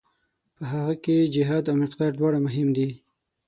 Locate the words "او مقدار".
1.71-2.11